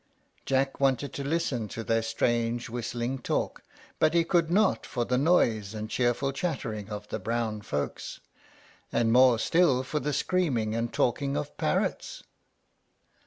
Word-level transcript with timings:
Jack 0.47 0.79
wanted 0.79 1.13
to 1.13 1.23
listen 1.23 1.67
to 1.67 1.83
their 1.83 2.01
strange 2.01 2.69
whistling 2.71 3.19
talk, 3.19 3.61
but 3.99 4.15
he 4.15 4.23
could 4.23 4.49
not 4.49 4.83
for 4.83 5.05
the 5.05 5.15
noise 5.15 5.75
and 5.75 5.91
cheerful 5.91 6.31
chattering 6.31 6.89
of 6.89 7.07
the 7.09 7.19
brown 7.19 7.61
folks, 7.61 8.19
and 8.91 9.13
more 9.13 9.37
still 9.37 9.83
for 9.83 9.99
the 9.99 10.11
screaming 10.11 10.73
and 10.73 10.91
talking 10.91 11.37
of 11.37 11.55
parrots. 11.55 12.23